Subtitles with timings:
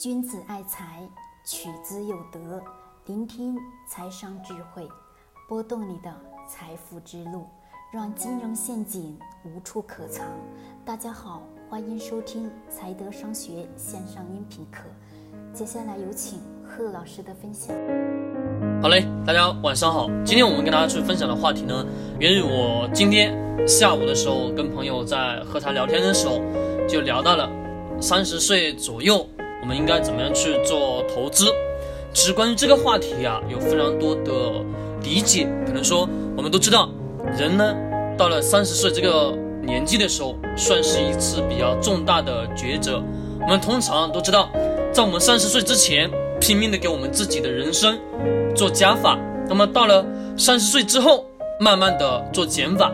[0.00, 1.06] 君子爱财，
[1.44, 2.58] 取之有德。
[3.04, 3.54] 聆听
[3.86, 4.88] 财商智慧，
[5.46, 6.10] 拨动你的
[6.48, 7.44] 财富之路，
[7.92, 10.26] 让金融陷阱无处可藏。
[10.86, 14.84] 大家好，欢迎收听财德商学线上音频课。
[15.52, 17.76] 接下来有请贺老师的分享。
[18.80, 20.06] 好嘞，大家晚上好。
[20.24, 21.84] 今天我们跟大家去分享的话题呢，
[22.18, 23.36] 源于我今天
[23.68, 26.40] 下午的时候跟朋友在喝茶聊天的时候，
[26.88, 27.50] 就聊到了
[28.00, 29.28] 三十岁左右
[29.60, 31.46] 我们应该怎么样去做投资。
[32.12, 34.32] 其实关于这个话题啊，有非常多的
[35.02, 35.46] 理解。
[35.66, 36.88] 可能说我们都知道，
[37.38, 37.74] 人呢
[38.18, 39.32] 到了三十岁这个
[39.62, 43.02] 年纪的时候，算是一次比较重大的抉择。
[43.40, 44.50] 我们通常都知道，
[44.92, 47.98] 在我们三十岁之前，拼命的给我们自己的人生
[48.54, 49.16] 做加法；
[49.48, 50.04] 那么到了
[50.36, 51.24] 三十岁之后，
[51.60, 52.92] 慢慢的做减法。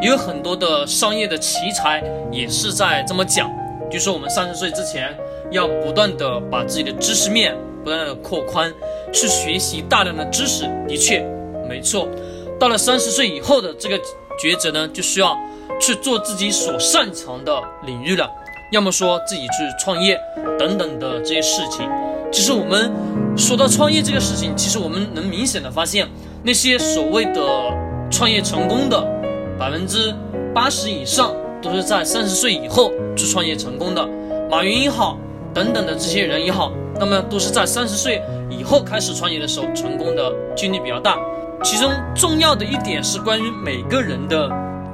[0.00, 2.02] 也有很多的商业的奇才
[2.32, 3.50] 也是在这么讲，
[3.90, 5.16] 就说我们三十岁之前
[5.50, 7.54] 要不断的把自己的知识面。
[7.84, 8.72] 不断的扩宽，
[9.12, 11.22] 去学习大量的知识，的确
[11.68, 12.08] 没错。
[12.58, 14.00] 到了三十岁以后的这个
[14.42, 15.36] 抉择呢，就需要
[15.78, 18.26] 去做自己所擅长的领域了，
[18.72, 20.18] 要么说自己去创业
[20.58, 21.86] 等等的这些事情。
[22.32, 22.90] 其实我们
[23.36, 26.08] 说到创业这个事情，其实我们能明显的发现，
[26.42, 27.42] 那些所谓的
[28.10, 28.98] 创业成功的
[29.58, 30.10] 百分之
[30.54, 34.08] 八十以上，都是在三十岁以后去创业成功的。
[34.50, 35.18] 马云也好，
[35.54, 36.72] 等等的这些人也好。
[36.98, 41.18] 那么都是在三十岁以后开始创业的时候成功的几率比较大，
[41.62, 44.48] 其中重要的一点是关于每个人的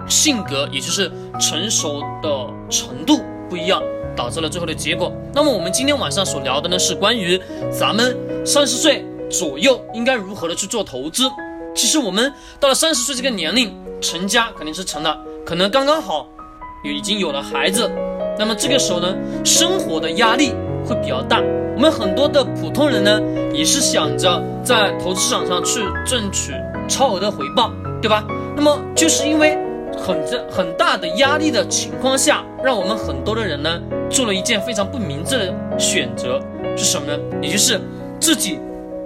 [0.08, 3.82] 性格，也就是成熟的程度不一样，
[4.16, 5.12] 导致了最后的结果。
[5.34, 7.38] 那么我们今天晚上所聊的呢，是关于
[7.70, 11.30] 咱们三十岁左右应该如何的去做投资。
[11.74, 16.26] 其实我们到了三十岁这个年龄，成家肯定是成了，可能刚刚好
[16.82, 17.88] 有已经有了孩子，
[18.40, 21.42] 那么这个时候呢，生活的压力会比较大。
[21.76, 23.20] 我们很多的普通人呢，
[23.52, 26.54] 也是想着在投资市场上去挣取
[26.88, 28.24] 超额的回报，对吧？
[28.56, 29.58] 那么就是因为
[29.94, 36.40] 很这很大的压力的情况下，让我们很多的人呢，做了一件非常不明智的选择，
[36.78, 37.18] 是什么呢？
[37.42, 37.78] 也就是
[38.18, 38.58] 自己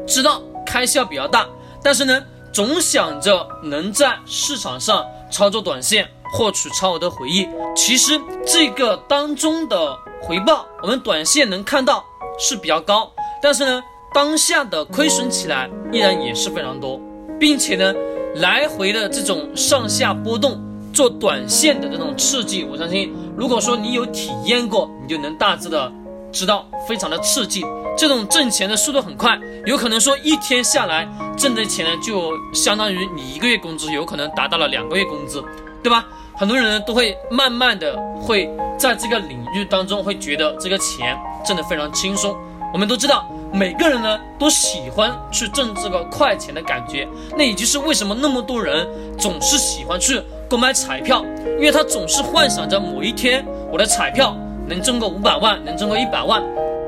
[0.06, 1.44] 知道开销比较大，
[1.82, 7.48] 但是呢，总想着能在市场上操作短线获取超额的回忆。
[7.76, 12.04] 其实这个当中的回报，我们短线能看到。
[12.36, 13.08] 是比较高，
[13.40, 13.80] 但是呢，
[14.12, 17.00] 当下的亏损起来依然也是非常多，
[17.38, 17.94] 并且呢，
[18.34, 20.60] 来回的这种上下波动，
[20.92, 25.92] 做短线的这种刺激，我相信，如果说你有体验过，你就能大致的
[26.32, 27.64] 知道，非常的刺激，
[27.96, 35.40] 这种挣钱的速度很快，有可能说一天下来挣的钱呢，就相当于你一个月工资，有可能达到了两个月工资，
[35.84, 36.04] 对吧？
[36.36, 42.36] 很多人呢都会慢慢的会在这个领域当中会觉得这个钱挣得非常轻松。
[42.72, 47.06] 我们都知道，每个人呢都喜欢去挣这个快钱的感觉。
[47.36, 48.84] 那也就是为什么那么多人
[49.16, 51.24] 总是喜欢去购买彩票，
[51.56, 54.36] 因为他总是幻想着某一天我的彩票
[54.66, 56.42] 能中个五百万，能中个一百万，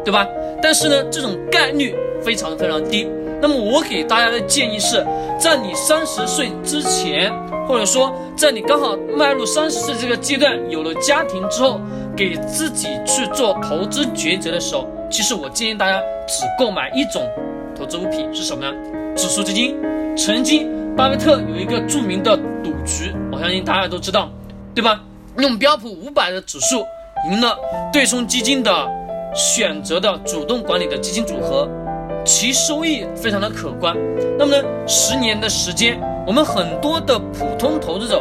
[0.04, 0.26] 对吧？
[0.60, 3.08] 但是呢，这种概率非常非常低。
[3.46, 5.06] 那么我给大家的建议是，
[5.38, 7.32] 在你三十岁之前。
[7.68, 11.80] 或者说，在你刚好迈入三十岁这个阶段，有了家庭之后，
[12.16, 17.28] 给自己去做投资抉择的时候，其实我建议大家只购买一种
[17.76, 18.72] 投资物品是什么呢？
[19.16, 19.76] 指数基金。
[20.16, 24.28] 曾经巴菲特有一个著名的赌局，我相信大家都知道，
[24.72, 25.00] 对吧？
[25.38, 26.84] 用标普五百的指数
[27.30, 27.56] 赢了
[27.92, 28.88] 对冲基金的
[29.34, 31.68] 选择的主动管理的基金组合，
[32.26, 33.96] 其收益非常的可观。
[34.38, 35.98] 那么呢，十年的时间。
[36.26, 38.20] 我们很多的普通投资者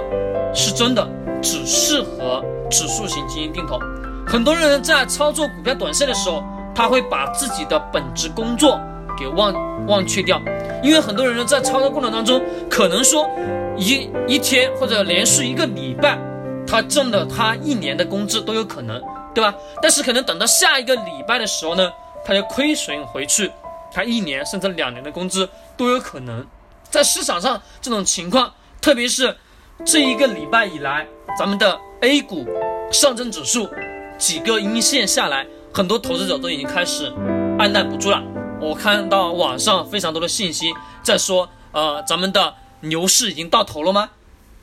[0.54, 1.10] 是真的
[1.42, 3.80] 只适合指数型基金定投。
[4.28, 6.44] 很多人在操作股票短线的时候，
[6.76, 8.80] 他会把自己的本职工作
[9.18, 9.52] 给忘
[9.88, 10.40] 忘却掉，
[10.84, 12.40] 因为很多人呢在操作过程当中，
[12.70, 13.28] 可能说
[13.76, 16.16] 一一天或者连续一个礼拜，
[16.68, 19.02] 他挣了他一年的工资都有可能，
[19.34, 19.52] 对吧？
[19.82, 21.92] 但是可能等到下一个礼拜的时候呢，
[22.24, 23.52] 他就亏损回去，
[23.96, 25.48] 他一年甚至两年的工资
[25.78, 26.46] 都有可能。
[26.92, 29.34] 在市场上这种情况，特别是
[29.86, 31.08] 这一个礼拜以来，
[31.40, 32.46] 咱们的 A 股
[32.92, 33.70] 上证指数
[34.18, 37.10] 几个阴线下来，很多投资者都已经开始
[37.58, 38.22] 按耐不住了。
[38.60, 44.10] 我看到网上非常多的信息在说，呃，咱们的牛市已经到头了吗？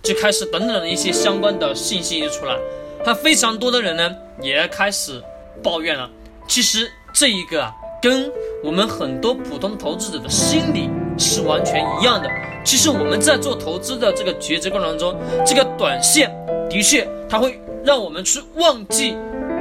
[0.02, 2.58] 就开始等等的一些相关的信息就出来，
[3.02, 5.22] 还非常多的人呢也开始
[5.62, 6.10] 抱怨了。
[6.46, 8.30] 其实这一个，跟
[8.62, 10.88] 我们很多普通投资者的心理。
[11.18, 12.28] 是完全一样的。
[12.64, 15.14] 其实我们在做投资的这个抉择过程中，
[15.44, 16.34] 这个短线
[16.70, 19.14] 的确它会让我们去忘记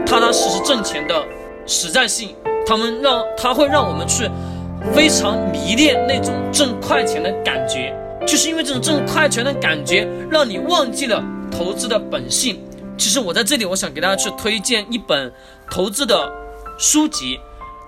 [0.05, 1.23] 踏踏实实挣钱的
[1.67, 2.33] 实在性
[2.65, 4.29] 他们让他会让我们去
[4.93, 7.93] 非常迷恋那种挣快钱的感觉，
[8.25, 11.21] 就是因为这种挣快钱的感觉，让你忘记了
[11.51, 12.61] 投资的本性。
[12.97, 15.31] 其实我在这里，我想给大家去推荐一本
[15.69, 16.31] 投资的
[16.79, 17.37] 书籍。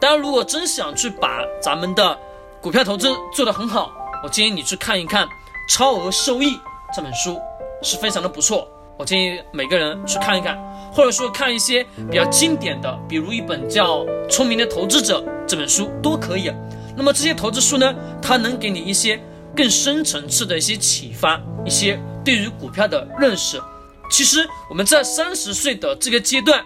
[0.04, 2.20] 大家如果真想去把咱们的
[2.62, 3.90] 股票投资做得很好，
[4.22, 5.26] 我建议你去看一看
[5.70, 6.58] 《超额收益》
[6.94, 7.40] 这本书，
[7.82, 8.68] 是非常的不错。
[9.00, 10.62] 我建议每个人去看一看，
[10.92, 16.52] 或者说看一些比较经典的，比如一本叫《聪明的投资者》这本书都可以。
[16.98, 19.18] 那么这些投资书呢，它能给你一些
[19.56, 23.58] 更深层次的一些启发，一些对于股票的认识。
[24.12, 26.62] 其实我们在三十岁的这个阶段，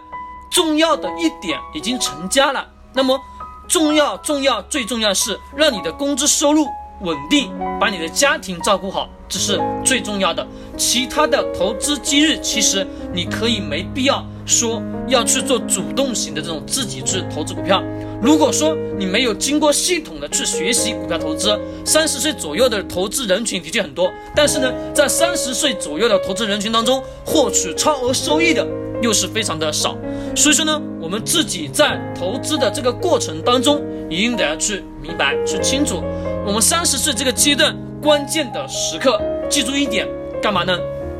[0.51, 2.67] 重要的一点已经成家了。
[2.93, 3.19] 那么
[3.67, 6.65] 重要、重要、最重要是让你的工资收入
[7.01, 9.09] 稳定，把你的家庭照顾好。
[9.29, 10.47] 这是最重要的，
[10.77, 17.83] 其他的投资机遇，其实你可以没必要说要去做主动型的这种自己去投资股票。
[18.21, 28.65] 如果说你没有经过系统的去学习股票投资，三十岁左右的投资人群的确很多，但是呢，在三十岁左右的投资人群当中，获取超额收益的
[29.01, 29.97] 又是非常的少。
[30.37, 36.03] 所以说呢，我们自己在投资的这个过程当中，一定得要去明白、去清楚，
[36.45, 37.73] 我们三十岁这个阶段。
[38.01, 39.17] 关键的时刻，
[39.49, 40.05] 记住一点，
[40.41, 40.77] 干嘛呢？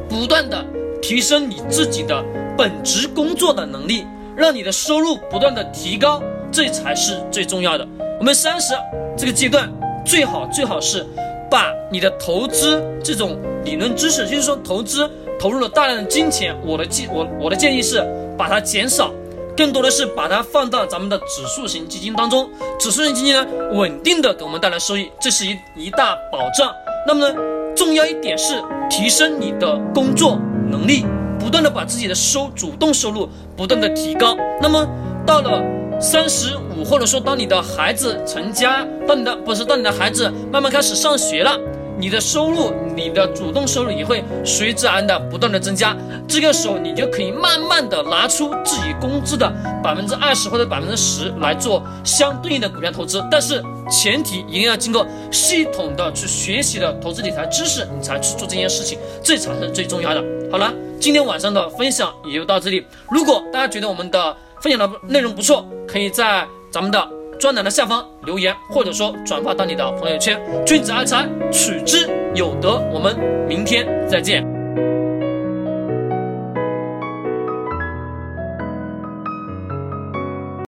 [0.10, 0.64] 不断的
[1.02, 2.22] 提升你自己的
[2.58, 4.06] 本职工作的能力，
[4.36, 7.88] 让你的收入不断的提高，这才是最重要的。
[8.20, 8.74] 我们三十
[9.18, 9.72] 这个阶段，
[10.06, 11.06] 最好最好是
[11.50, 15.10] 把你的投资这种理论知识，就是说投资
[15.40, 18.06] 投入了大量的金钱，我的建我我的建议是
[18.38, 19.14] 把它减少。
[19.58, 22.48] 更多的是把它放到咱们的指数型基金当中，
[22.80, 26.72] 指数型基金呢，稳定的给我们带来收益，这是一一大保障。
[27.08, 27.36] 那么呢，
[27.76, 30.38] 重要一点是提升你的工作
[30.70, 31.06] 能力，
[31.40, 34.38] 不断的把自己的收主动收入不断的提高。
[34.62, 34.88] 那么
[35.26, 35.60] 到了
[36.00, 41.60] 三十五，或者说当你的孩子成家，当你的不是当你的孩子慢慢开始上学了。
[42.00, 45.98] 你的收入，你的主动收入也会随之而的不断的增加。
[46.28, 49.52] 这个时候，你就可以慢慢的拿出自己工资的
[49.84, 53.24] 百分之二十或者百分之十来做相对应的股票投资。
[53.32, 60.24] 但是前提一定要经过系统的去学习的投资理财知识，你才去做这件事情，这才是最重要的。
[60.52, 62.86] 好了，今天晚上的分享也就到这里。
[63.10, 67.10] 如果大家觉得我们的分享的内容不错，可以在咱们的。
[67.40, 70.38] 专栏的下方留言，或者说转发到你的朋友圈。
[70.66, 72.78] 君子爱财，取之有德。
[72.94, 74.57] 我们明天再见。